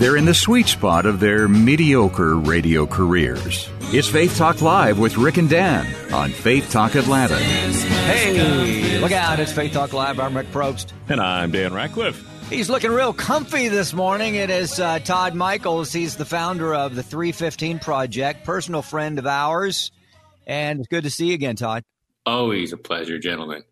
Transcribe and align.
They're 0.00 0.16
in 0.16 0.24
the 0.24 0.32
sweet 0.32 0.66
spot 0.66 1.04
of 1.04 1.20
their 1.20 1.46
mediocre 1.46 2.34
radio 2.34 2.86
careers. 2.86 3.68
It's 3.92 4.08
Faith 4.08 4.34
Talk 4.34 4.62
Live 4.62 4.98
with 4.98 5.18
Rick 5.18 5.36
and 5.36 5.50
Dan 5.50 5.84
on 6.10 6.30
Faith 6.30 6.70
Talk 6.70 6.94
Atlanta. 6.94 7.36
Hey, 7.36 8.98
look 8.98 9.12
out. 9.12 9.38
It's 9.40 9.52
Faith 9.52 9.74
Talk 9.74 9.92
Live. 9.92 10.18
I'm 10.18 10.34
Rick 10.34 10.52
Probst. 10.52 10.94
And 11.10 11.20
I'm 11.20 11.50
Dan 11.50 11.74
Ratcliffe. 11.74 12.26
He's 12.48 12.70
looking 12.70 12.92
real 12.92 13.12
comfy 13.12 13.68
this 13.68 13.92
morning. 13.92 14.36
It 14.36 14.48
is 14.48 14.80
uh, 14.80 15.00
Todd 15.00 15.34
Michaels. 15.34 15.92
He's 15.92 16.16
the 16.16 16.24
founder 16.24 16.74
of 16.74 16.94
the 16.94 17.02
315 17.02 17.78
Project, 17.80 18.46
personal 18.46 18.80
friend 18.80 19.18
of 19.18 19.26
ours. 19.26 19.92
And 20.46 20.78
it's 20.78 20.88
good 20.88 21.04
to 21.04 21.10
see 21.10 21.26
you 21.26 21.34
again, 21.34 21.56
Todd. 21.56 21.84
Always 22.24 22.72
a 22.72 22.78
pleasure, 22.78 23.18
gentlemen. 23.18 23.64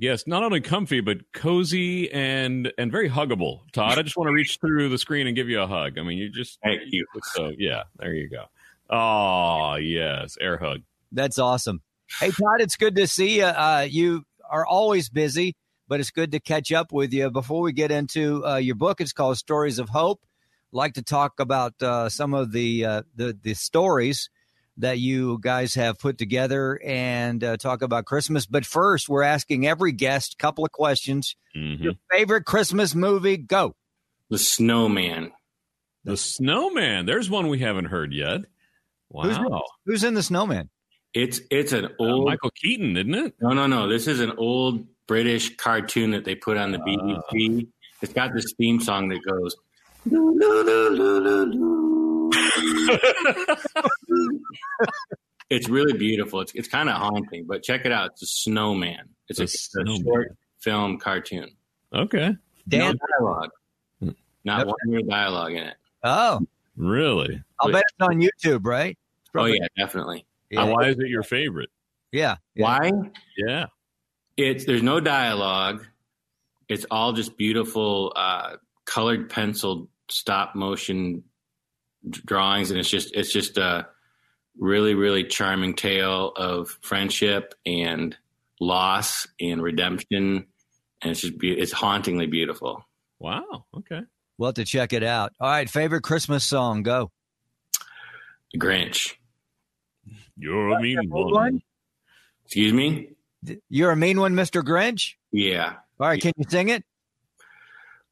Yes, 0.00 0.28
not 0.28 0.44
only 0.44 0.60
comfy 0.60 1.00
but 1.00 1.32
cozy 1.32 2.10
and 2.12 2.72
and 2.78 2.92
very 2.92 3.10
huggable. 3.10 3.62
Todd, 3.72 3.98
I 3.98 4.02
just 4.02 4.16
want 4.16 4.28
to 4.28 4.32
reach 4.32 4.58
through 4.60 4.88
the 4.90 4.98
screen 4.98 5.26
and 5.26 5.34
give 5.34 5.48
you 5.48 5.60
a 5.60 5.66
hug. 5.66 5.98
I 5.98 6.02
mean, 6.02 6.18
you 6.18 6.30
just 6.30 6.60
thank 6.62 6.82
you. 6.86 7.04
So 7.34 7.50
yeah, 7.58 7.82
there 7.98 8.14
you 8.14 8.30
go. 8.30 8.44
Oh 8.88 9.74
yes, 9.74 10.36
air 10.40 10.56
hug. 10.56 10.82
That's 11.10 11.38
awesome. 11.40 11.82
Hey 12.20 12.30
Todd, 12.30 12.60
it's 12.60 12.76
good 12.76 12.94
to 12.94 13.08
see 13.08 13.38
you. 13.38 13.44
Uh, 13.44 13.86
you 13.90 14.24
are 14.48 14.64
always 14.64 15.08
busy, 15.08 15.56
but 15.88 15.98
it's 15.98 16.10
good 16.10 16.30
to 16.30 16.38
catch 16.38 16.70
up 16.70 16.92
with 16.92 17.12
you. 17.12 17.28
Before 17.30 17.60
we 17.60 17.72
get 17.72 17.90
into 17.90 18.46
uh, 18.46 18.56
your 18.56 18.76
book, 18.76 19.00
it's 19.00 19.12
called 19.12 19.36
Stories 19.36 19.80
of 19.80 19.88
Hope. 19.88 20.20
I'd 20.72 20.76
like 20.76 20.94
to 20.94 21.02
talk 21.02 21.40
about 21.40 21.74
uh, 21.82 22.08
some 22.08 22.34
of 22.34 22.52
the 22.52 22.84
uh, 22.84 23.02
the 23.16 23.36
the 23.42 23.54
stories 23.54 24.30
that 24.78 24.98
you 24.98 25.38
guys 25.40 25.74
have 25.74 25.98
put 25.98 26.18
together 26.18 26.80
and 26.84 27.42
uh, 27.42 27.56
talk 27.56 27.82
about 27.82 28.04
Christmas. 28.04 28.46
But 28.46 28.64
first, 28.64 29.08
we're 29.08 29.22
asking 29.22 29.66
every 29.66 29.92
guest 29.92 30.34
a 30.34 30.36
couple 30.36 30.64
of 30.64 30.72
questions. 30.72 31.36
Mm-hmm. 31.56 31.82
Your 31.82 31.94
favorite 32.10 32.44
Christmas 32.44 32.94
movie? 32.94 33.36
Go. 33.36 33.74
The 34.30 34.38
Snowman. 34.38 35.32
The 36.04 36.16
Snowman. 36.16 37.06
There's 37.06 37.28
one 37.28 37.48
we 37.48 37.58
haven't 37.58 37.86
heard 37.86 38.12
yet. 38.12 38.42
Wow. 39.10 39.24
Who's, 39.24 39.60
who's 39.84 40.04
in 40.04 40.14
the 40.14 40.22
Snowman? 40.22 40.70
It's 41.14 41.40
it's 41.50 41.72
an 41.72 41.88
old 41.98 42.22
uh, 42.22 42.30
Michael 42.30 42.50
Keaton, 42.50 42.96
isn't 42.96 43.14
it? 43.14 43.34
No, 43.40 43.50
no, 43.50 43.66
no. 43.66 43.88
This 43.88 44.06
is 44.06 44.20
an 44.20 44.32
old 44.36 44.86
British 45.06 45.56
cartoon 45.56 46.10
that 46.10 46.24
they 46.24 46.34
put 46.34 46.56
on 46.56 46.70
the 46.70 46.78
BBC. 46.78 47.62
Uh. 47.62 47.66
It's 48.02 48.12
got 48.12 48.32
this 48.34 48.52
theme 48.56 48.80
song 48.80 49.08
that 49.08 49.20
goes. 49.26 49.56
it's 55.50 55.68
really 55.68 55.96
beautiful. 55.98 56.40
It's 56.40 56.52
it's 56.54 56.68
kind 56.68 56.88
of 56.88 56.96
haunting, 56.96 57.44
but 57.46 57.62
check 57.62 57.84
it 57.84 57.92
out. 57.92 58.10
It's 58.12 58.22
a 58.22 58.26
snowman. 58.26 59.08
It's, 59.28 59.40
a, 59.40 59.44
a, 59.44 59.96
short 60.02 60.36
film 60.60 60.98
cartoon. 60.98 61.50
Okay. 61.94 62.34
Dan 62.68 62.94
no 62.94 62.94
dialogue. 63.18 63.50
Not 64.44 64.66
one 64.66 64.76
word 64.86 65.08
dialogue 65.08 65.52
in 65.52 65.64
it. 65.64 65.76
Oh, 66.02 66.40
really? 66.76 67.42
I'll 67.60 67.72
bet 67.72 67.82
it's 67.88 68.08
on 68.08 68.20
YouTube, 68.20 68.64
right? 68.64 68.96
Oh 69.34 69.44
yeah, 69.44 69.66
definitely. 69.76 70.26
Yeah. 70.50 70.64
why 70.64 70.88
is 70.88 70.98
it 70.98 71.08
your 71.08 71.22
favorite? 71.22 71.70
Yeah, 72.12 72.36
yeah. 72.54 72.64
Why? 72.64 72.90
Yeah. 73.36 73.66
It's 74.36 74.64
there's 74.64 74.82
no 74.82 75.00
dialogue. 75.00 75.84
It's 76.68 76.86
all 76.90 77.12
just 77.12 77.36
beautiful 77.36 78.12
uh, 78.16 78.56
colored 78.84 79.28
penciled 79.28 79.88
stop 80.10 80.54
motion 80.54 81.24
drawings, 82.10 82.70
and 82.70 82.78
it's 82.78 82.90
just 82.90 83.14
it's 83.14 83.32
just 83.32 83.58
a 83.58 83.88
really 84.58 84.94
really 84.94 85.24
charming 85.24 85.74
tale 85.74 86.32
of 86.36 86.78
friendship 86.82 87.54
and 87.64 88.16
loss 88.60 89.26
and 89.40 89.62
redemption, 89.62 90.46
and 91.02 91.10
it's 91.10 91.20
just 91.20 91.38
be- 91.38 91.58
it's 91.58 91.72
hauntingly 91.72 92.26
beautiful. 92.26 92.84
Wow. 93.18 93.64
Okay. 93.76 94.00
Well, 94.36 94.52
to 94.52 94.64
check 94.64 94.92
it 94.92 95.02
out. 95.02 95.32
All 95.40 95.48
right, 95.48 95.68
favorite 95.68 96.02
Christmas 96.02 96.44
song? 96.44 96.82
Go. 96.84 97.10
The 98.52 98.58
Grinch. 98.58 99.14
You're 100.36 100.70
a 100.70 100.80
mean 100.80 101.10
one. 101.10 101.32
one. 101.32 101.62
Excuse 102.44 102.72
me. 102.72 103.10
You're 103.68 103.90
a 103.90 103.96
mean 103.96 104.20
one, 104.20 104.34
Mister 104.34 104.62
Grinch. 104.62 105.14
Yeah. 105.32 105.74
All 106.00 106.08
right, 106.08 106.22
yeah. 106.24 106.30
can 106.30 106.32
you 106.36 106.44
sing 106.48 106.68
it? 106.68 106.84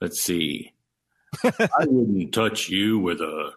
Let's 0.01 0.21
see. 0.21 0.73
I 1.45 1.87
wouldn't 1.87 2.35
touch 2.35 2.69
you 2.69 2.99
with 2.99 3.21
a 3.21 3.53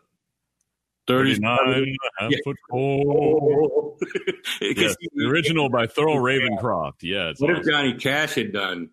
39 1.09 1.95
half 2.19 2.31
foot 2.43 2.57
four. 2.69 3.95
yes, 4.61 4.95
the 5.15 5.25
original 5.25 5.69
by 5.69 5.87
Thurl 5.87 6.17
Ravenscroft. 6.17 7.01
Yeah. 7.01 7.33
What 7.37 7.49
awesome. 7.49 7.61
if 7.61 7.65
Johnny 7.65 7.93
Cash 7.95 8.35
had 8.35 8.53
done 8.53 8.89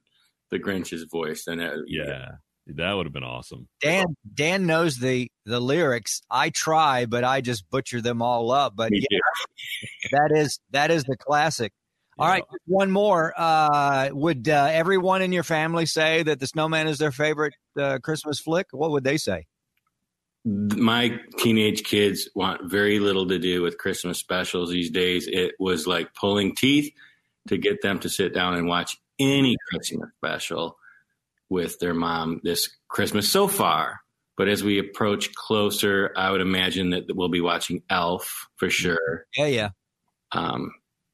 the 0.50 0.58
Grinch's 0.58 1.04
voice? 1.04 1.44
Then 1.44 1.58
that, 1.58 1.74
yeah. 1.86 2.04
yeah. 2.06 2.28
That 2.68 2.94
would 2.94 3.06
have 3.06 3.12
been 3.12 3.22
awesome. 3.22 3.68
Dan 3.80 4.06
Dan 4.32 4.66
knows 4.66 4.96
the 4.98 5.30
the 5.44 5.60
lyrics. 5.60 6.22
I 6.30 6.50
try, 6.50 7.06
but 7.06 7.22
I 7.22 7.40
just 7.40 7.68
butcher 7.70 8.00
them 8.00 8.22
all 8.22 8.50
up. 8.50 8.74
But 8.74 8.90
yeah, 8.92 9.18
that 10.10 10.32
is 10.34 10.58
that 10.70 10.90
is 10.90 11.04
the 11.04 11.16
classic. 11.16 11.72
All 12.18 12.26
yeah. 12.26 12.32
right, 12.32 12.44
one 12.64 12.90
more. 12.90 13.32
Uh, 13.36 14.08
would 14.12 14.48
uh, 14.48 14.68
everyone 14.72 15.22
in 15.22 15.32
your 15.32 15.42
family 15.44 15.86
say 15.86 16.22
that 16.22 16.40
the 16.40 16.46
Snowman 16.46 16.88
is 16.88 16.98
their 16.98 17.12
favorite 17.12 17.54
uh, 17.78 17.98
Christmas 18.02 18.40
flick? 18.40 18.66
What 18.72 18.90
would 18.90 19.04
they 19.04 19.18
say? 19.18 19.44
My 20.46 21.18
teenage 21.38 21.82
kids 21.82 22.28
want 22.36 22.70
very 22.70 23.00
little 23.00 23.26
to 23.26 23.38
do 23.38 23.62
with 23.62 23.78
Christmas 23.78 24.18
specials 24.18 24.70
these 24.70 24.90
days. 24.90 25.26
It 25.26 25.54
was 25.58 25.88
like 25.88 26.14
pulling 26.14 26.54
teeth 26.54 26.92
to 27.48 27.58
get 27.58 27.82
them 27.82 27.98
to 28.00 28.08
sit 28.08 28.32
down 28.32 28.54
and 28.54 28.68
watch 28.68 28.96
any 29.18 29.56
Christmas 29.68 30.08
special 30.16 30.78
with 31.50 31.78
their 31.80 31.94
mom 31.94 32.40
this 32.44 32.70
Christmas 32.88 33.28
so 33.30 33.48
far. 33.48 34.00
But 34.36 34.48
as 34.48 34.62
we 34.62 34.78
approach 34.78 35.34
closer, 35.34 36.12
I 36.16 36.30
would 36.30 36.40
imagine 36.40 36.90
that 36.90 37.04
we'll 37.08 37.28
be 37.28 37.40
watching 37.40 37.82
Elf 37.90 38.48
for 38.56 38.70
sure. 38.70 39.24
Yeah, 39.36 39.46
yeah. 39.46 39.68
Um, 40.30 40.70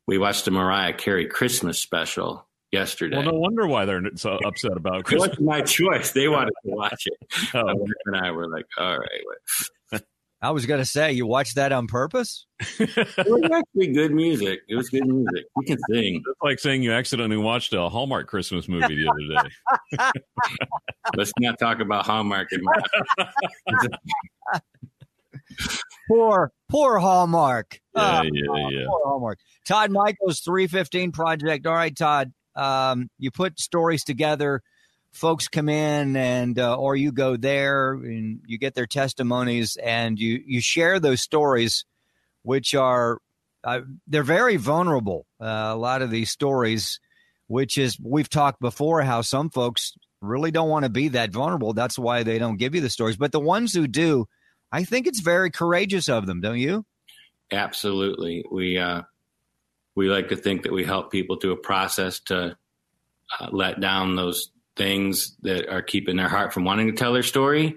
we 0.06 0.18
watched 0.18 0.44
the 0.44 0.50
Mariah 0.50 0.92
Carey 0.92 1.26
Christmas 1.26 1.80
special 1.80 2.46
yesterday. 2.72 3.16
Well, 3.16 3.26
no 3.26 3.38
wonder 3.38 3.66
why 3.66 3.84
they're 3.84 4.02
so 4.16 4.38
upset 4.44 4.76
about 4.76 5.04
Christmas. 5.04 5.28
It 5.28 5.40
was 5.40 5.46
my 5.46 5.60
choice. 5.60 6.10
They 6.10 6.26
wanted 6.26 6.54
to 6.64 6.70
watch 6.70 7.06
it. 7.06 7.18
oh. 7.54 7.86
and 8.06 8.16
I 8.16 8.30
were 8.32 8.48
like, 8.48 8.66
all 8.78 8.98
right. 8.98 10.00
I 10.44 10.50
was 10.50 10.66
going 10.66 10.80
to 10.80 10.84
say, 10.84 11.12
you 11.12 11.24
watched 11.24 11.54
that 11.54 11.70
on 11.70 11.86
purpose? 11.86 12.46
it 12.80 13.16
was 13.16 13.48
actually 13.54 13.92
good 13.92 14.10
music. 14.10 14.62
It 14.68 14.74
was 14.74 14.90
good 14.90 15.06
music. 15.06 15.44
You 15.56 15.62
can 15.64 15.78
sing. 15.88 16.16
It's 16.16 16.42
like 16.42 16.58
saying 16.58 16.82
you 16.82 16.90
accidentally 16.90 17.36
watched 17.36 17.72
a 17.74 17.88
Hallmark 17.88 18.26
Christmas 18.26 18.68
movie 18.68 18.96
the 18.96 19.08
other 19.08 19.48
day. 20.02 20.10
Let's 21.16 21.30
not 21.38 21.60
talk 21.60 21.78
about 21.78 22.06
Hallmark. 22.06 22.48
poor, 26.08 26.50
poor 26.68 26.98
Hallmark. 26.98 27.80
Yeah, 27.94 28.22
oh, 28.22 28.22
yeah, 28.24 28.68
yeah. 28.70 28.86
Poor 28.88 29.00
Hallmark. 29.04 29.38
Todd 29.64 29.92
Michaels, 29.92 30.40
315 30.40 31.12
Project. 31.12 31.68
All 31.68 31.74
right, 31.74 31.96
Todd 31.96 32.32
um, 32.56 33.08
you 33.18 33.30
put 33.30 33.58
stories 33.58 34.04
together 34.04 34.62
folks 35.12 35.46
come 35.46 35.68
in 35.68 36.16
and 36.16 36.58
uh, 36.58 36.74
or 36.74 36.96
you 36.96 37.12
go 37.12 37.36
there 37.36 37.92
and 37.92 38.40
you 38.46 38.58
get 38.58 38.74
their 38.74 38.86
testimonies 38.86 39.76
and 39.76 40.18
you 40.18 40.42
you 40.46 40.60
share 40.60 40.98
those 40.98 41.20
stories 41.20 41.84
which 42.42 42.74
are 42.74 43.18
uh, 43.64 43.80
they're 44.06 44.22
very 44.22 44.56
vulnerable 44.56 45.26
uh, 45.40 45.70
a 45.70 45.76
lot 45.76 46.02
of 46.02 46.10
these 46.10 46.30
stories 46.30 46.98
which 47.46 47.76
is 47.76 47.98
we've 48.02 48.30
talked 48.30 48.60
before 48.60 49.02
how 49.02 49.20
some 49.20 49.50
folks 49.50 49.92
really 50.22 50.50
don't 50.50 50.68
want 50.68 50.84
to 50.84 50.90
be 50.90 51.08
that 51.08 51.32
vulnerable. 51.32 51.72
That's 51.72 51.98
why 51.98 52.22
they 52.22 52.38
don't 52.38 52.56
give 52.56 52.74
you 52.74 52.80
the 52.80 52.88
stories. 52.88 53.16
But 53.16 53.32
the 53.32 53.40
ones 53.40 53.74
who 53.74 53.86
do 53.86 54.26
i 54.74 54.84
think 54.84 55.06
it's 55.06 55.20
very 55.20 55.50
courageous 55.50 56.08
of 56.08 56.26
them 56.26 56.40
don't 56.40 56.58
you? 56.58 56.86
Absolutely. 57.50 58.44
We 58.50 58.78
uh 58.78 59.02
we 59.94 60.08
like 60.08 60.28
to 60.28 60.36
think 60.36 60.62
that 60.62 60.72
we 60.72 60.84
help 60.84 61.10
people 61.10 61.36
through 61.36 61.52
a 61.52 61.56
process 61.56 62.20
to 62.20 62.56
uh, 63.38 63.48
let 63.50 63.80
down 63.80 64.16
those 64.16 64.50
things 64.76 65.36
that 65.42 65.68
are 65.68 65.82
keeping 65.82 66.16
their 66.16 66.28
heart 66.28 66.52
from 66.52 66.64
wanting 66.64 66.86
to 66.86 66.96
tell 66.96 67.12
their 67.12 67.22
story. 67.22 67.76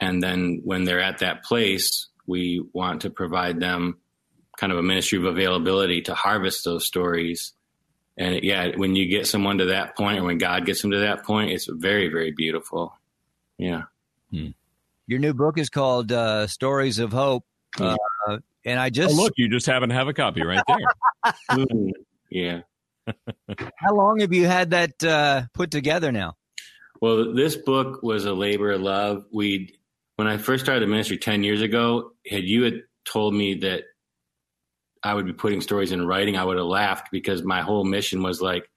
And 0.00 0.22
then 0.22 0.62
when 0.64 0.84
they're 0.84 1.00
at 1.00 1.18
that 1.18 1.44
place, 1.44 2.08
we 2.26 2.64
want 2.72 3.02
to 3.02 3.10
provide 3.10 3.60
them 3.60 3.98
kind 4.56 4.72
of 4.72 4.78
a 4.78 4.82
ministry 4.82 5.18
of 5.18 5.24
availability 5.24 6.02
to 6.02 6.14
harvest 6.14 6.64
those 6.64 6.86
stories. 6.86 7.52
And 8.16 8.42
yeah, 8.42 8.76
when 8.76 8.94
you 8.96 9.08
get 9.08 9.26
someone 9.26 9.58
to 9.58 9.66
that 9.66 9.96
point, 9.96 10.18
or 10.18 10.24
when 10.24 10.38
God 10.38 10.66
gets 10.66 10.82
them 10.82 10.90
to 10.90 11.00
that 11.00 11.24
point, 11.24 11.50
it's 11.50 11.66
very, 11.66 12.08
very 12.08 12.32
beautiful. 12.32 12.96
Yeah. 13.58 13.82
Hmm. 14.30 14.48
your 15.06 15.18
new 15.18 15.34
book 15.34 15.58
is 15.58 15.68
called 15.68 16.10
uh, 16.10 16.46
Stories 16.46 16.98
of 16.98 17.12
Hope. 17.12 17.44
Uh, 17.78 17.96
and 18.64 18.78
I 18.78 18.90
just 18.90 19.18
oh, 19.18 19.22
look, 19.22 19.32
you 19.36 19.48
just 19.48 19.66
happen 19.66 19.88
to 19.88 19.94
have 19.94 20.08
a 20.08 20.14
copy 20.14 20.42
right 20.44 20.62
there. 20.66 21.34
Ooh, 21.58 21.92
yeah. 22.30 22.60
How 23.76 23.94
long 23.94 24.20
have 24.20 24.32
you 24.32 24.46
had 24.46 24.70
that 24.70 25.02
uh, 25.02 25.42
put 25.54 25.70
together 25.70 26.12
now? 26.12 26.34
Well, 27.00 27.34
this 27.34 27.56
book 27.56 28.02
was 28.02 28.24
a 28.24 28.32
labor 28.32 28.70
of 28.70 28.80
love. 28.80 29.24
We, 29.32 29.76
when 30.16 30.28
I 30.28 30.36
first 30.36 30.64
started 30.64 30.82
the 30.82 30.86
ministry 30.86 31.18
ten 31.18 31.42
years 31.42 31.60
ago, 31.60 32.12
had 32.28 32.44
you 32.44 32.62
had 32.62 32.82
told 33.04 33.34
me 33.34 33.54
that 33.54 33.82
I 35.02 35.14
would 35.14 35.26
be 35.26 35.32
putting 35.32 35.60
stories 35.60 35.90
in 35.90 36.06
writing, 36.06 36.36
I 36.36 36.44
would 36.44 36.58
have 36.58 36.66
laughed 36.66 37.08
because 37.10 37.42
my 37.42 37.62
whole 37.62 37.84
mission 37.84 38.22
was 38.22 38.40
like, 38.40 38.68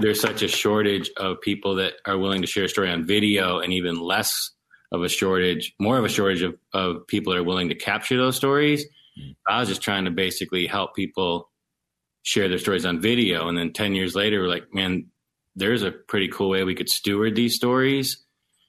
there's 0.00 0.20
such 0.20 0.42
a 0.42 0.48
shortage 0.48 1.10
of 1.18 1.40
people 1.42 1.76
that 1.76 1.94
are 2.06 2.16
willing 2.16 2.40
to 2.40 2.46
share 2.46 2.64
a 2.64 2.68
story 2.68 2.90
on 2.90 3.06
video, 3.06 3.58
and 3.58 3.74
even 3.74 4.00
less 4.00 4.50
of 4.92 5.02
a 5.02 5.08
shortage, 5.08 5.74
more 5.80 5.98
of 5.98 6.04
a 6.04 6.08
shortage 6.08 6.42
of, 6.42 6.54
of 6.72 7.06
people 7.06 7.32
that 7.32 7.40
are 7.40 7.44
willing 7.44 7.70
to 7.70 7.74
capture 7.74 8.16
those 8.16 8.36
stories. 8.36 8.84
Mm. 9.18 9.34
I 9.48 9.60
was 9.60 9.68
just 9.68 9.82
trying 9.82 10.04
to 10.04 10.10
basically 10.10 10.66
help 10.66 10.94
people 10.94 11.50
share 12.22 12.48
their 12.48 12.58
stories 12.58 12.84
on 12.84 13.00
video. 13.00 13.48
And 13.48 13.56
then 13.56 13.72
10 13.72 13.94
years 13.94 14.14
later, 14.14 14.40
we're 14.40 14.48
like, 14.48 14.72
man, 14.72 15.06
there's 15.56 15.82
a 15.82 15.90
pretty 15.90 16.28
cool 16.28 16.50
way 16.50 16.62
we 16.62 16.74
could 16.74 16.90
steward 16.90 17.34
these 17.34 17.56
stories. 17.56 18.22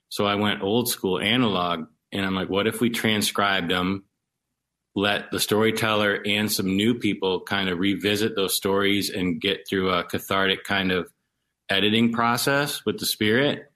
So 0.10 0.26
I 0.26 0.36
went 0.36 0.64
old 0.64 0.90
school 0.90 1.20
analog 1.20 1.86
and 2.12 2.26
I'm 2.26 2.36
like, 2.36 2.50
what 2.50 2.68
if 2.68 2.80
we 2.80 2.90
transcribed 2.90 3.70
them, 3.70 4.06
let 4.96 5.32
the 5.32 5.40
storyteller 5.40 6.22
and 6.26 6.52
some 6.52 6.78
new 6.78 6.96
people 6.96 7.42
kind 7.42 7.70
of 7.70 7.80
revisit 7.80 8.36
those 8.36 8.56
stories 8.56 9.10
and 9.10 9.42
get 9.42 9.68
through 9.68 9.90
a 9.90 10.04
cathartic 10.04 10.64
kind 10.64 10.92
of 10.92 11.12
editing 11.70 12.14
process 12.14 12.86
with 12.86 13.00
the 13.00 13.06
spirit 13.06 13.73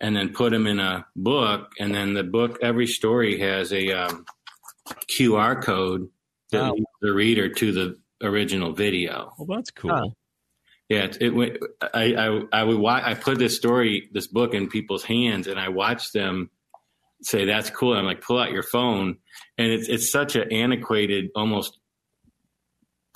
and 0.00 0.16
then 0.16 0.32
put 0.32 0.52
them 0.52 0.66
in 0.66 0.78
a 0.78 1.06
book. 1.14 1.72
And 1.78 1.94
then 1.94 2.14
the 2.14 2.24
book, 2.24 2.58
every 2.62 2.86
story 2.86 3.38
has 3.40 3.72
a 3.72 3.92
um, 3.92 4.26
QR 5.10 5.62
code 5.62 6.08
that 6.50 6.62
wow. 6.62 6.72
leads 6.72 6.86
the 7.00 7.12
reader 7.12 7.48
to 7.54 7.72
the 7.72 7.98
original 8.22 8.72
video. 8.72 9.32
Well, 9.38 9.58
that's 9.58 9.70
cool. 9.70 9.90
Huh. 9.90 10.08
Yeah, 10.88 11.06
it, 11.20 11.20
it 11.20 11.60
I, 11.82 12.14
I 12.14 12.40
I 12.52 12.62
would 12.62 12.78
watch, 12.78 13.02
I 13.04 13.14
put 13.14 13.38
this 13.38 13.56
story, 13.56 14.08
this 14.12 14.28
book 14.28 14.54
in 14.54 14.68
people's 14.68 15.02
hands, 15.02 15.48
and 15.48 15.58
I 15.58 15.68
watched 15.68 16.12
them 16.12 16.50
say, 17.22 17.44
"That's 17.44 17.70
cool." 17.70 17.94
I'm 17.94 18.04
like, 18.04 18.22
"Pull 18.22 18.38
out 18.38 18.52
your 18.52 18.62
phone," 18.62 19.18
and 19.58 19.72
it's 19.72 19.88
it's 19.88 20.12
such 20.12 20.36
an 20.36 20.52
antiquated, 20.52 21.30
almost 21.34 21.76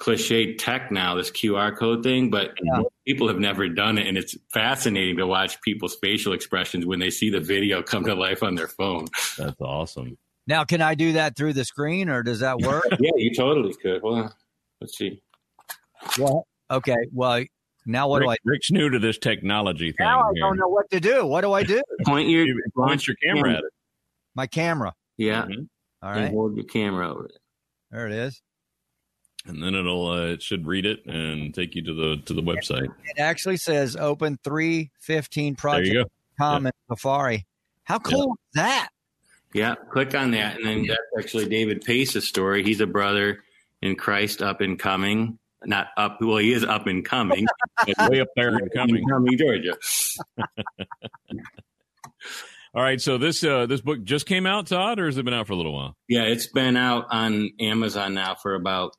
cliche 0.01 0.55
tech 0.57 0.91
now, 0.91 1.15
this 1.15 1.31
QR 1.31 1.77
code 1.77 2.03
thing, 2.03 2.31
but 2.31 2.55
yeah. 2.63 2.83
people 3.07 3.29
have 3.29 3.39
never 3.39 3.69
done 3.69 3.99
it, 3.99 4.07
and 4.07 4.17
it's 4.17 4.37
fascinating 4.53 5.19
to 5.19 5.27
watch 5.27 5.61
people's 5.61 5.95
facial 5.97 6.33
expressions 6.33 6.87
when 6.87 6.99
they 6.99 7.11
see 7.11 7.31
the 7.31 7.39
video 7.39 7.83
come 7.83 8.05
to 8.05 8.15
life 8.15 8.43
on 8.43 8.55
their 8.55 8.67
phone. 8.67 9.07
That's 9.39 9.61
awesome. 9.61 10.17
Now, 10.47 10.65
can 10.65 10.81
I 10.81 10.95
do 10.95 11.13
that 11.13 11.37
through 11.37 11.53
the 11.53 11.65
screen, 11.65 12.09
or 12.09 12.23
does 12.23 12.41
that 12.41 12.59
work? 12.59 12.85
yeah, 12.99 13.11
you 13.17 13.33
totally 13.35 13.75
could. 13.75 14.03
Well, 14.03 14.35
let's 14.81 14.97
see. 14.97 15.23
Well, 16.19 16.47
okay. 16.71 16.97
Well, 17.13 17.45
now 17.85 18.09
what 18.09 18.21
Rick, 18.21 18.27
do 18.27 18.31
I? 18.31 18.37
Rick's 18.45 18.71
new 18.71 18.89
to 18.89 18.99
this 18.99 19.19
technology 19.19 19.93
thing. 19.93 20.07
Now 20.07 20.21
I 20.21 20.31
here. 20.33 20.41
don't 20.41 20.57
know 20.57 20.69
what 20.69 20.91
to 20.91 20.99
do. 20.99 21.27
What 21.27 21.43
do 21.43 21.53
I 21.53 21.63
do? 21.63 21.83
point 22.07 22.29
your 22.29 22.47
point 22.75 23.07
your 23.07 23.17
camera 23.23 23.53
at 23.53 23.59
it. 23.59 23.73
My 24.35 24.47
camera. 24.47 24.95
Yeah. 25.19 25.43
Mm-hmm. 25.43 25.63
All 26.03 26.11
right. 26.11 26.23
And 26.23 26.35
hold 26.35 26.57
your 26.57 26.65
camera 26.65 27.11
over 27.11 27.27
it. 27.27 27.39
There 27.91 28.07
it 28.07 28.13
is. 28.13 28.41
And 29.47 29.63
then 29.63 29.75
it'll 29.75 30.09
uh, 30.09 30.27
it 30.27 30.43
should 30.43 30.67
read 30.67 30.85
it 30.85 31.07
and 31.07 31.55
take 31.55 31.75
you 31.75 31.83
to 31.83 31.95
the 31.95 32.23
to 32.27 32.35
the 32.35 32.43
website. 32.43 32.89
It 33.05 33.19
actually 33.19 33.57
says 33.57 33.97
open 33.97 34.39
three 34.45 34.91
fifteen 35.01 35.57
project 35.57 36.11
com 36.39 36.65
yep. 36.67 36.75
Safari. 36.89 37.47
How 37.85 37.99
cool 37.99 38.19
yep. 38.19 38.29
is 38.29 38.63
that? 38.63 38.89
Yeah, 39.53 39.75
click 39.91 40.15
on 40.15 40.31
that, 40.33 40.57
and 40.57 40.67
then 40.67 40.87
that's 40.87 41.01
actually 41.19 41.49
David 41.49 41.83
Pace's 41.83 42.29
story. 42.29 42.63
He's 42.63 42.81
a 42.81 42.87
brother 42.87 43.43
in 43.83 43.97
Christ, 43.97 44.43
up 44.43 44.61
and 44.61 44.79
coming. 44.79 45.39
Not 45.65 45.89
up. 45.97 46.19
Well, 46.21 46.39
he 46.39 46.53
is 46.53 46.65
up 46.65 46.87
and 46.87 47.05
coming. 47.05 47.47
way 48.09 48.21
up 48.21 48.29
there 48.37 48.51
and 48.51 48.73
coming, 48.73 49.05
coming, 49.09 49.37
Georgia. 49.37 49.77
All 52.73 52.83
right, 52.83 53.01
so 53.01 53.19
this 53.19 53.43
uh, 53.43 53.67
this 53.67 53.81
book 53.81 54.05
just 54.05 54.27
came 54.27 54.47
out, 54.47 54.69
Todd, 54.69 55.01
or 55.01 55.07
has 55.07 55.19
it 55.19 55.25
been 55.25 55.35
out 55.35 55.49
for 55.49 55.55
a 55.55 55.57
little 55.57 55.75
while? 55.75 55.97
Yeah, 56.09 56.23
it's 56.23 56.47
been 56.47 56.77
out 56.77 57.07
on 57.11 57.51
Amazon 57.59 58.15
now 58.15 58.37
for 58.37 58.55
about 58.55 58.95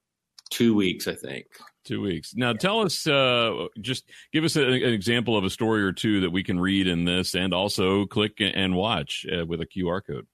two 0.61 0.75
weeks, 0.75 1.07
I 1.07 1.15
think. 1.15 1.47
Two 1.83 2.01
weeks. 2.01 2.35
Now, 2.35 2.53
tell 2.53 2.81
us, 2.81 3.07
uh, 3.07 3.67
just 3.79 4.03
give 4.31 4.43
us 4.43 4.55
a, 4.55 4.63
an 4.63 4.93
example 4.93 5.35
of 5.35 5.43
a 5.43 5.49
story 5.49 5.81
or 5.81 5.91
two 5.91 6.21
that 6.21 6.29
we 6.29 6.43
can 6.43 6.59
read 6.59 6.87
in 6.87 7.05
this, 7.05 7.33
and 7.33 7.53
also 7.53 8.05
click 8.05 8.33
and 8.39 8.75
watch 8.75 9.25
uh, 9.31 9.45
with 9.45 9.61
a 9.61 9.65
QR 9.65 10.01
code. 10.05 10.27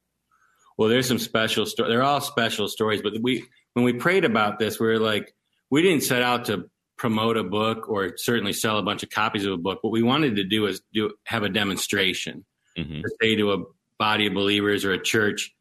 Well, 0.77 0.89
there's 0.89 1.07
some 1.07 1.19
special 1.19 1.65
stories. 1.65 1.91
They're 1.91 2.03
all 2.03 2.21
special 2.21 2.68
stories, 2.68 3.01
but 3.01 3.13
we 3.21 3.45
when 3.74 3.85
we 3.85 3.94
prayed 3.94 4.25
about 4.25 4.59
this, 4.59 4.79
we 4.79 4.88
were 4.88 5.00
like, 5.00 5.33
we 5.71 5.81
didn't 5.81 6.03
set 6.03 6.21
out 6.21 6.45
to 6.45 6.69
promote 6.97 7.38
a 7.38 7.44
book 7.44 7.88
or 7.88 8.13
certainly 8.18 8.53
sell 8.53 8.77
a 8.77 8.83
bunch 8.83 9.03
of 9.03 9.09
copies 9.09 9.45
of 9.45 9.53
a 9.53 9.57
book. 9.57 9.79
What 9.81 9.91
we 9.91 10.03
wanted 10.03 10.35
to 10.35 10.44
do 10.44 10.65
is 10.65 10.81
do 10.94 11.13
have 11.25 11.44
a 11.44 11.50
demonstration 11.50 12.45
mm-hmm. 12.77 13.01
to 13.01 13.09
say 13.21 13.35
to 13.35 13.53
a 13.53 13.63
body 13.97 14.27
of 14.27 14.33
believers 14.33 14.83
or 14.83 14.94
a 14.94 15.01
church, 15.01 15.53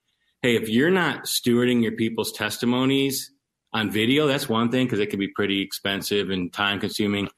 hey, 0.43 0.57
if 0.57 0.69
you're 0.69 0.91
not 0.91 1.25
stewarding 1.25 1.83
your 1.83 1.93
people's 1.93 2.33
testimonies 2.33 3.31
on 3.77 3.91
video, 3.91 4.27
that's 4.27 4.49
one 4.49 4.71
thing 4.71 4.87
because 4.87 5.01
it 5.01 5.11
can 5.11 5.19
be 5.19 5.29
pretty 5.29 5.61
expensive 5.61 6.31
and 6.31 6.51
time 6.51 6.81
consuming. 6.81 7.29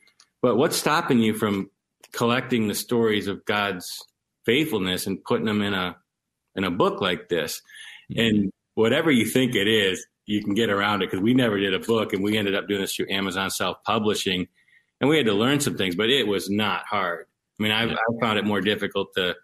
But 0.41 0.57
what's 0.57 0.77
stopping 0.77 1.19
you 1.19 1.35
from 1.35 1.69
collecting 2.13 2.69
the 2.69 2.75
stories 2.77 3.27
of 3.27 3.45
God's 3.45 4.07
faithfulness 4.47 5.07
and 5.07 5.23
putting 5.25 5.47
them 5.47 5.63
in 5.63 5.75
a 5.75 5.97
in 6.55 6.63
a 6.63 6.71
book 6.71 7.01
like 7.01 7.29
this? 7.29 7.61
And 8.17 8.53
whatever 8.75 9.11
you 9.11 9.27
think 9.27 9.57
it 9.57 9.67
is, 9.67 10.07
you 10.27 10.43
can 10.43 10.55
get 10.55 10.71
around 10.71 11.03
it 11.03 11.11
because 11.11 11.23
we 11.23 11.35
never 11.35 11.59
did 11.59 11.75
a 11.75 11.81
book 11.81 12.13
and 12.13 12.23
we 12.23 12.39
ended 12.39 12.55
up 12.55 12.69
doing 12.69 12.83
this 12.83 12.95
through 12.95 13.11
Amazon 13.11 13.51
self 13.51 13.83
publishing. 13.83 14.47
And 15.01 15.11
we 15.11 15.17
had 15.17 15.27
to 15.27 15.35
learn 15.35 15.59
some 15.59 15.77
things, 15.77 15.97
but 15.97 16.09
it 16.09 16.27
was 16.27 16.49
not 16.49 16.85
hard. 16.87 17.27
I 17.59 17.63
mean, 17.63 17.73
I, 17.73 17.93
I 17.93 18.21
found 18.21 18.39
it 18.39 18.45
more 18.45 18.61
difficult 18.61 19.09
to 19.17 19.35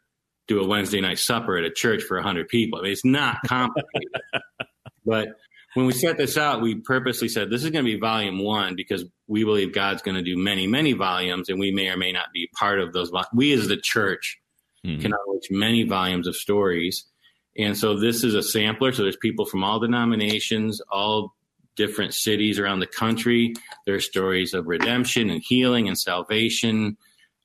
do 0.46 0.61
a 0.61 0.67
Wednesday 0.67 1.00
night 1.00 1.19
supper 1.19 1.56
at 1.56 1.64
a 1.64 1.70
church 1.70 2.02
for 2.02 2.17
100 2.17 2.49
people. 2.49 2.79
I 2.79 2.82
mean, 2.82 2.93
it's 2.93 3.05
not 3.05 3.38
complicated. 3.46 4.11
but 5.05 5.29
when 5.74 5.86
we 5.86 5.92
set 5.92 6.16
this 6.16 6.36
out, 6.36 6.62
we 6.62 6.76
purposely 6.76 7.28
said 7.28 7.50
this 7.50 7.64
is 7.64 7.70
going 7.70 7.84
to 7.84 7.90
be 7.90 7.98
volume 7.98 8.38
one 8.38 8.76
because 8.76 9.04
we 9.26 9.44
believe 9.44 9.74
God's 9.74 10.02
going 10.02 10.16
to 10.16 10.22
do 10.22 10.36
many, 10.36 10.66
many 10.66 10.92
volumes, 10.92 11.48
and 11.48 11.58
we 11.58 11.70
may 11.70 11.88
or 11.88 11.96
may 11.96 12.12
not 12.12 12.32
be 12.32 12.48
part 12.54 12.80
of 12.80 12.92
those. 12.92 13.12
We 13.32 13.52
as 13.52 13.68
the 13.68 13.76
church 13.76 14.40
mm-hmm. 14.84 15.00
can 15.00 15.12
unleash 15.12 15.50
many 15.50 15.82
volumes 15.82 16.26
of 16.26 16.36
stories. 16.36 17.04
And 17.56 17.76
so 17.76 17.98
this 17.98 18.24
is 18.24 18.34
a 18.34 18.42
sampler. 18.42 18.93
So 18.93 19.02
there's 19.02 19.16
people 19.16 19.44
from 19.44 19.62
all 19.62 19.81
denominations, 19.81 20.81
all 20.90 21.34
different 21.76 22.14
cities 22.14 22.58
around 22.58 22.81
the 22.81 22.86
country. 22.86 23.54
There 23.86 23.94
are 23.94 24.00
stories 24.00 24.54
of 24.54 24.66
redemption 24.66 25.31
and 25.31 25.43
healing 25.43 25.88
and 25.88 25.98
salvation, 25.98 26.96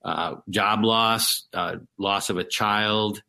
uh, 0.03 0.35
job 0.49 0.83
loss, 0.83 1.47
uh, 1.53 1.77
loss 1.97 2.29
of 2.29 2.37
a 2.37 2.43
child, 2.43 3.21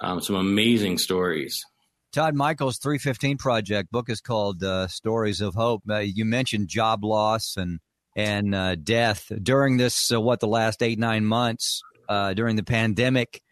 um, 0.00 0.20
some 0.20 0.36
amazing 0.36 0.98
stories. 0.98 1.64
Todd 2.12 2.34
Michaels' 2.34 2.78
315 2.78 3.36
Project 3.38 3.90
book 3.90 4.08
is 4.08 4.20
called 4.20 4.62
uh, 4.62 4.88
Stories 4.88 5.40
of 5.40 5.54
Hope. 5.54 5.82
Uh, 5.88 5.98
you 5.98 6.24
mentioned 6.24 6.68
job 6.68 7.04
loss 7.04 7.56
and 7.56 7.80
and 8.16 8.54
uh, 8.54 8.74
death 8.74 9.30
during 9.42 9.76
this 9.76 10.12
uh, 10.12 10.20
what 10.20 10.40
the 10.40 10.48
last 10.48 10.82
eight 10.82 10.98
nine 10.98 11.24
months 11.24 11.82
during 12.08 12.56
the 12.56 12.62
pandemic. 12.62 13.42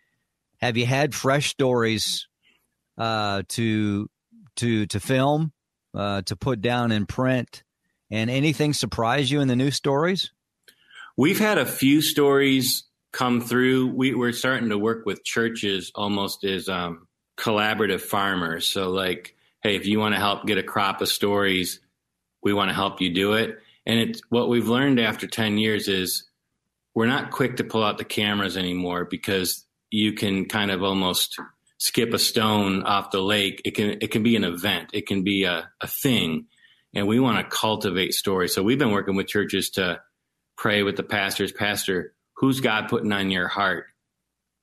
Have 0.60 0.76
you 0.76 0.86
had 0.86 1.14
fresh 1.14 1.50
stories 1.50 2.26
uh, 2.98 3.42
to 3.48 4.08
to 4.56 4.86
to 4.86 5.00
film, 5.00 5.52
uh, 5.94 6.22
to 6.22 6.36
put 6.36 6.60
down 6.60 6.92
in 6.92 7.06
print, 7.06 7.62
and 8.10 8.30
anything 8.30 8.72
surprise 8.72 9.30
you 9.30 9.40
in 9.40 9.48
the 9.48 9.56
new 9.56 9.70
stories? 9.70 10.32
We've 11.16 11.38
had 11.38 11.58
a 11.58 11.66
few 11.66 12.02
stories 12.02 12.84
come 13.12 13.40
through. 13.40 13.88
We, 13.94 14.12
are 14.14 14.32
starting 14.32 14.68
to 14.70 14.78
work 14.78 15.06
with 15.06 15.24
churches 15.24 15.90
almost 15.94 16.44
as 16.44 16.68
um, 16.68 17.06
collaborative 17.36 18.00
farmers. 18.00 18.66
So, 18.66 18.90
like, 18.90 19.34
hey, 19.62 19.76
if 19.76 19.86
you 19.86 19.98
want 19.98 20.14
to 20.14 20.20
help 20.20 20.46
get 20.46 20.58
a 20.58 20.62
crop 20.62 21.00
of 21.00 21.08
stories, 21.08 21.80
we 22.42 22.52
want 22.52 22.70
to 22.70 22.74
help 22.74 23.00
you 23.00 23.12
do 23.12 23.34
it. 23.34 23.58
And 23.86 23.98
it's 23.98 24.20
what 24.28 24.48
we've 24.48 24.68
learned 24.68 25.00
after 25.00 25.26
10 25.26 25.58
years 25.58 25.88
is 25.88 26.24
we're 26.94 27.06
not 27.06 27.30
quick 27.30 27.56
to 27.56 27.64
pull 27.64 27.84
out 27.84 27.98
the 27.98 28.04
cameras 28.04 28.56
anymore 28.56 29.04
because 29.04 29.64
you 29.90 30.12
can 30.12 30.46
kind 30.46 30.70
of 30.70 30.82
almost 30.82 31.38
skip 31.78 32.12
a 32.14 32.18
stone 32.18 32.82
off 32.82 33.10
the 33.10 33.20
lake. 33.20 33.62
It 33.64 33.72
can 33.72 33.98
it 34.00 34.10
can 34.10 34.22
be 34.22 34.36
an 34.36 34.44
event. 34.44 34.90
It 34.92 35.06
can 35.06 35.22
be 35.22 35.44
a, 35.44 35.70
a 35.80 35.86
thing. 35.86 36.46
And 36.94 37.06
we 37.06 37.20
want 37.20 37.38
to 37.38 37.56
cultivate 37.56 38.14
stories. 38.14 38.54
So 38.54 38.62
we've 38.62 38.78
been 38.78 38.92
working 38.92 39.16
with 39.16 39.26
churches 39.26 39.70
to 39.70 40.00
pray 40.56 40.82
with 40.82 40.96
the 40.96 41.02
pastors, 41.02 41.52
Pastor, 41.52 42.14
who's 42.36 42.60
God 42.60 42.88
putting 42.88 43.12
on 43.12 43.30
your 43.30 43.48
heart 43.48 43.86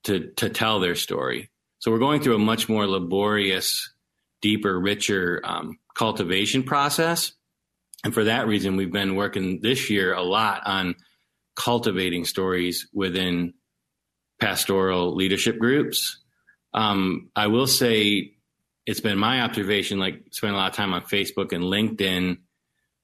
to 0.05 0.31
to 0.37 0.49
tell 0.49 0.79
their 0.79 0.95
story? 0.95 1.49
So 1.83 1.91
we're 1.91 1.99
going 1.99 2.21
through 2.21 2.35
a 2.35 2.39
much 2.39 2.69
more 2.69 2.87
laborious, 2.87 3.93
deeper, 4.41 4.79
richer 4.79 5.41
um, 5.43 5.79
cultivation 5.97 6.63
process. 6.63 7.33
And 8.05 8.13
for 8.13 8.23
that 8.23 8.47
reason, 8.47 8.77
we've 8.77 8.89
been 8.89 9.17
working 9.17 9.59
this 9.61 9.89
year 9.89 10.13
a 10.13 10.21
lot 10.21 10.61
on 10.65 10.95
cultivating 11.57 12.23
stories 12.23 12.87
within 12.93 13.53
pastoral 14.39 15.13
leadership 15.13 15.59
groups 15.59 16.19
Um, 16.73 17.29
I 17.35 17.47
will 17.47 17.67
say 17.67 18.31
it's 18.85 19.01
been 19.01 19.17
my 19.17 19.41
observation, 19.41 19.99
like 19.99 20.23
spending 20.31 20.55
a 20.55 20.57
lot 20.57 20.71
of 20.71 20.77
time 20.77 20.93
on 20.93 21.01
Facebook 21.01 21.51
and 21.51 21.65
LinkedIn, 21.65 22.37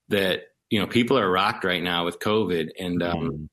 that 0.07 0.43
you 0.69 0.79
know 0.79 0.88
people 0.88 1.19
are 1.19 1.29
rocked 1.29 1.65
right 1.65 1.83
now 1.83 2.05
with 2.05 2.19
COVID, 2.19 2.69
and 2.79 3.03
um, 3.03 3.19
mm-hmm. 3.19 3.43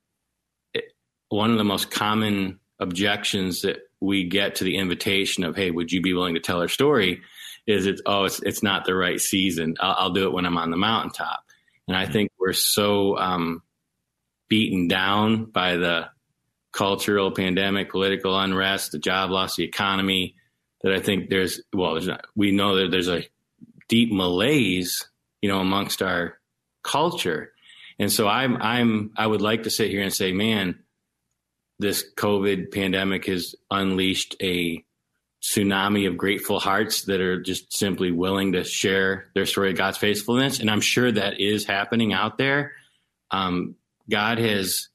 it, 0.75 0.85
one 1.29 1.51
of 1.51 1.59
the 1.59 1.65
most 1.65 1.91
common 1.91 2.61
objections 2.79 3.63
that 3.63 3.79
we 4.07 4.29
get 4.29 4.57
to 4.57 4.65
the 4.65 4.77
invitation 4.77 5.45
of, 5.45 5.57
"Hey, 5.57 5.71
would 5.71 5.93
you 5.93 6.01
be 6.01 6.15
willing 6.15 6.35
to 6.35 6.41
tell 6.41 6.61
our 6.61 6.69
story?" 6.69 7.23
is 7.67 7.87
it's 7.87 8.01
oh, 8.07 8.25
it's 8.25 8.41
it's 8.43 8.63
not 8.63 8.85
the 8.85 8.95
right 8.95 9.21
season. 9.21 9.75
I'll, 9.81 9.97
I'll 9.99 10.13
do 10.13 10.27
it 10.27 10.33
when 10.33 10.47
I'm 10.47 10.57
on 10.57 10.71
the 10.71 10.77
mountaintop, 10.77 11.41
and 11.89 11.97
I 11.97 12.05
mm-hmm. 12.05 12.13
think 12.13 12.31
we're 12.39 12.53
so 12.53 13.19
um, 13.19 13.63
beaten 14.49 14.89
down 14.89 15.47
by 15.47 15.77
the 15.77 16.09
cultural 16.73 17.33
pandemic, 17.33 17.91
political 17.91 18.39
unrest, 18.39 18.93
the 18.93 18.99
job 18.99 19.31
loss, 19.31 19.57
the 19.57 19.65
economy 19.65 20.37
that 20.83 20.93
I 20.93 21.01
think 21.01 21.29
there's 21.29 21.61
well, 21.73 21.95
there's 21.95 22.07
not, 22.07 22.27
we 22.37 22.53
know 22.53 22.77
that 22.77 22.91
there's 22.91 23.09
a 23.09 23.25
deep 23.89 24.13
malaise, 24.13 25.09
you 25.43 25.49
know, 25.49 25.59
amongst 25.59 26.03
our 26.03 26.39
culture. 26.83 27.53
And 27.99 28.13
so 28.13 28.29
I'm 28.29 28.57
I'm 28.61 29.11
I 29.17 29.27
would 29.27 29.41
like 29.41 29.65
to 29.65 29.71
sit 29.71 29.91
here 29.91 30.03
and 30.03 30.13
say, 30.13 30.33
man, 30.33 30.79
this 31.79 32.05
COVID 32.17 32.73
pandemic 32.73 33.27
has 33.27 33.55
unleashed 33.71 34.37
a 34.43 34.85
tsunami 35.43 36.09
of 36.09 36.17
grateful 36.17 36.59
hearts 36.59 37.03
that 37.03 37.21
are 37.21 37.41
just 37.41 37.77
simply 37.77 38.11
willing 38.11 38.53
to 38.53 38.65
share 38.65 39.27
their 39.35 39.47
story 39.47 39.71
of 39.71 39.77
God's 39.77 39.99
faithfulness. 39.99 40.59
And 40.59 40.71
I'm 40.71 40.81
sure 40.81 41.13
that 41.13 41.41
is 41.41 41.67
happening 41.67 42.13
out 42.13 42.39
there. 42.39 42.73
Um, 43.31 43.77
God 44.11 44.39
has 44.39 44.89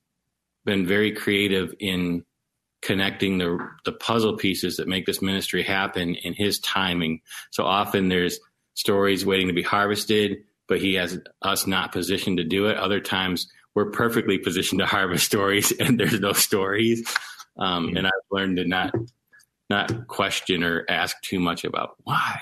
been 0.66 0.86
very 0.86 1.14
creative 1.14 1.74
in 1.80 2.26
connecting 2.82 3.38
the 3.38 3.60
the 3.86 3.92
puzzle 3.92 4.38
pieces 4.38 4.78
that 4.78 4.88
make 4.88 5.06
this 5.06 5.22
ministry 5.22 5.64
happen 5.64 6.16
in 6.16 6.34
his 6.34 6.60
timing. 6.60 7.22
So 7.52 7.64
often 7.64 8.10
there's 8.10 8.40
stories 8.74 9.26
waiting 9.26 9.48
to 9.48 9.54
be 9.54 9.62
harvested, 9.62 10.44
but 10.68 10.82
he 10.82 10.96
has 10.96 11.20
us 11.42 11.68
not 11.68 11.92
positioned 11.92 12.38
to 12.38 12.44
do 12.44 12.66
it. 12.68 12.78
Other 12.78 13.00
times 13.00 13.48
we're 13.76 13.92
perfectly 13.92 14.38
positioned 14.38 14.80
to 14.80 14.86
harvest 14.86 15.26
stories 15.28 15.72
and 15.72 16.00
there's 16.00 16.20
no 16.20 16.34
stories. 16.34 17.08
Um, 17.58 17.96
and 17.96 18.08
I've 18.08 18.14
learned 18.32 18.58
to 18.58 18.66
not 18.66 18.94
not 19.70 20.08
question 20.08 20.64
or 20.64 20.86
ask 20.90 21.20
too 21.22 21.40
much 21.40 21.64
about 21.64 21.96
why. 22.04 22.40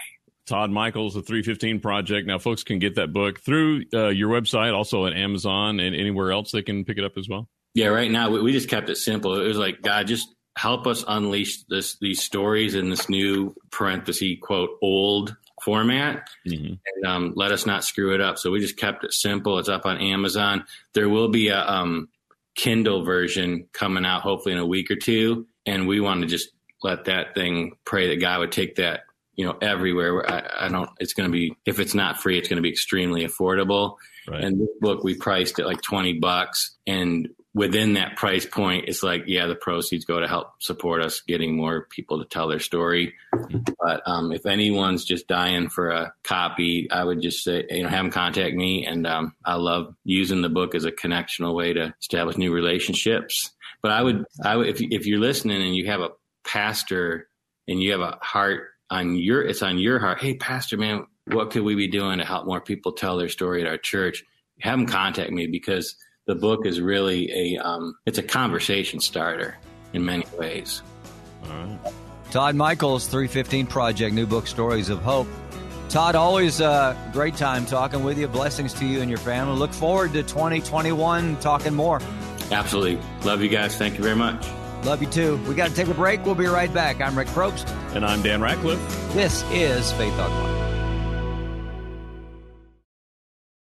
Todd 0.47 0.71
Michaels, 0.71 1.13
the 1.13 1.21
315 1.21 1.79
Project. 1.79 2.27
Now, 2.27 2.39
folks 2.39 2.63
can 2.63 2.79
get 2.79 2.95
that 2.95 3.13
book 3.13 3.39
through 3.39 3.83
uh, 3.93 4.07
your 4.07 4.29
website, 4.29 4.73
also 4.73 5.05
at 5.05 5.13
Amazon 5.13 5.79
and 5.79 5.95
anywhere 5.95 6.31
else 6.31 6.51
they 6.51 6.63
can 6.63 6.85
pick 6.85 6.97
it 6.97 7.03
up 7.03 7.17
as 7.17 7.29
well. 7.29 7.47
Yeah, 7.75 7.87
right 7.87 8.09
now 8.09 8.31
we, 8.31 8.41
we 8.41 8.51
just 8.51 8.67
kept 8.67 8.89
it 8.89 8.97
simple. 8.97 9.39
It 9.39 9.47
was 9.47 9.57
like 9.57 9.81
God, 9.81 10.07
just 10.07 10.27
help 10.57 10.87
us 10.87 11.05
unleash 11.07 11.63
this 11.69 11.97
these 12.01 12.21
stories 12.21 12.75
in 12.75 12.89
this 12.89 13.07
new 13.09 13.55
parenthesis 13.71 14.37
quote 14.41 14.71
old 14.81 15.35
format 15.63 16.29
mm-hmm. 16.47 16.73
and 16.95 17.05
um, 17.05 17.33
let 17.35 17.51
us 17.51 17.65
not 17.65 17.83
screw 17.83 18.13
it 18.13 18.21
up. 18.21 18.37
So 18.37 18.51
we 18.51 18.59
just 18.59 18.77
kept 18.77 19.03
it 19.03 19.13
simple. 19.13 19.59
It's 19.59 19.69
up 19.69 19.85
on 19.85 19.97
Amazon. 19.97 20.65
There 20.93 21.09
will 21.09 21.29
be 21.29 21.49
a 21.49 21.59
um, 21.59 22.09
Kindle 22.55 23.03
version 23.03 23.67
coming 23.73 24.05
out 24.05 24.21
hopefully 24.21 24.53
in 24.53 24.59
a 24.59 24.65
week 24.65 24.91
or 24.91 24.95
two, 24.95 25.47
and 25.65 25.87
we 25.87 25.99
want 25.99 26.21
to 26.21 26.27
just 26.27 26.49
let 26.83 27.05
that 27.05 27.35
thing 27.35 27.77
pray 27.85 28.09
that 28.09 28.21
God 28.21 28.39
would 28.39 28.51
take 28.51 28.75
that 28.75 29.01
you 29.35 29.45
know 29.45 29.57
everywhere. 29.61 30.29
I, 30.29 30.65
I 30.65 30.67
don't. 30.67 30.89
It's 30.99 31.13
going 31.13 31.29
to 31.29 31.31
be 31.31 31.55
if 31.65 31.79
it's 31.79 31.93
not 31.93 32.21
free, 32.21 32.37
it's 32.37 32.49
going 32.49 32.57
to 32.57 32.61
be 32.61 32.69
extremely 32.69 33.25
affordable. 33.25 33.95
Right. 34.27 34.43
And 34.43 34.59
this 34.59 34.69
book 34.81 35.03
we 35.03 35.15
priced 35.15 35.59
at 35.59 35.65
like 35.65 35.81
twenty 35.81 36.19
bucks, 36.19 36.75
and 36.85 37.29
within 37.53 37.93
that 37.93 38.15
price 38.15 38.45
point, 38.45 38.85
it's 38.87 39.01
like, 39.01 39.23
yeah, 39.25 39.47
the 39.47 39.55
proceeds 39.55 40.05
go 40.05 40.19
to 40.19 40.27
help 40.27 40.61
support 40.61 41.01
us 41.01 41.21
getting 41.21 41.55
more 41.55 41.87
people 41.89 42.19
to 42.19 42.25
tell 42.25 42.47
their 42.47 42.59
story. 42.59 43.15
But 43.31 44.03
um, 44.05 44.31
if 44.31 44.45
anyone's 44.45 45.03
just 45.03 45.27
dying 45.27 45.69
for 45.69 45.89
a 45.89 46.13
copy, 46.23 46.89
I 46.91 47.03
would 47.03 47.21
just 47.21 47.43
say, 47.43 47.65
you 47.69 47.83
know, 47.83 47.89
have 47.89 48.05
them 48.05 48.11
contact 48.11 48.55
me. 48.55 48.85
And 48.85 49.07
um, 49.07 49.35
I 49.43 49.55
love 49.55 49.95
using 50.03 50.41
the 50.41 50.49
book 50.49 50.75
as 50.75 50.85
a 50.85 50.91
connectional 50.91 51.55
way 51.55 51.73
to 51.73 51.93
establish 51.99 52.37
new 52.37 52.53
relationships. 52.53 53.51
But 53.81 53.91
I 53.91 54.03
would, 54.03 54.25
I 54.43 54.55
would, 54.55 54.67
if, 54.67 54.81
if 54.81 55.07
you're 55.07 55.19
listening 55.19 55.61
and 55.61 55.75
you 55.75 55.87
have 55.87 56.01
a 56.01 56.11
pastor 56.43 57.29
and 57.67 57.81
you 57.81 57.91
have 57.93 58.01
a 58.01 58.19
heart 58.21 58.67
on 58.91 59.15
your, 59.15 59.41
it's 59.41 59.63
on 59.63 59.79
your 59.79 59.97
heart. 59.99 60.21
Hey, 60.21 60.35
pastor, 60.35 60.77
man, 60.77 61.07
what 61.25 61.49
could 61.49 61.63
we 61.63 61.75
be 61.75 61.87
doing 61.87 62.19
to 62.19 62.25
help 62.25 62.45
more 62.45 62.61
people 62.61 62.91
tell 62.91 63.17
their 63.17 63.29
story 63.29 63.61
at 63.61 63.67
our 63.67 63.77
church? 63.77 64.23
Have 64.59 64.77
them 64.77 64.87
contact 64.87 65.31
me 65.31 65.47
because– 65.47 65.95
the 66.29 66.35
book 66.35 66.67
is 66.67 66.79
really 66.79 67.31
a 67.31 67.57
um, 67.57 67.97
it's 68.05 68.19
a 68.19 68.23
conversation 68.23 68.99
starter 68.99 69.57
in 69.93 70.05
many 70.05 70.25
ways. 70.37 70.83
All 71.43 71.49
right. 71.49 71.79
Todd 72.29 72.53
Michaels, 72.53 73.07
315 73.07 73.65
Project, 73.65 74.13
new 74.13 74.27
book, 74.27 74.45
Stories 74.45 74.89
of 74.89 74.99
Hope. 74.99 75.27
Todd, 75.89 76.13
always 76.13 76.61
a 76.61 76.95
great 77.13 77.35
time 77.35 77.65
talking 77.65 78.03
with 78.03 78.19
you. 78.19 78.27
Blessings 78.27 78.75
to 78.75 78.85
you 78.85 79.01
and 79.01 79.09
your 79.09 79.17
family. 79.17 79.57
Look 79.57 79.73
forward 79.73 80.13
to 80.13 80.21
2021 80.21 81.37
talking 81.37 81.73
more. 81.73 81.99
Absolutely. 82.51 83.03
Love 83.23 83.41
you 83.41 83.49
guys. 83.49 83.75
Thank 83.75 83.97
you 83.97 84.03
very 84.03 84.15
much. 84.15 84.45
Love 84.83 85.01
you 85.01 85.09
too. 85.09 85.37
We 85.47 85.55
got 85.55 85.69
to 85.69 85.75
take 85.75 85.87
a 85.87 85.95
break. 85.95 86.23
We'll 86.23 86.35
be 86.35 86.45
right 86.45 86.71
back. 86.71 87.01
I'm 87.01 87.17
Rick 87.17 87.29
Probst. 87.29 87.67
And 87.95 88.05
I'm 88.05 88.21
Dan 88.21 88.39
Ratcliffe. 88.39 88.79
This 89.13 89.43
is 89.49 89.91
Faith 89.93 90.13
Talk 90.13 90.29
Live. 90.29 90.58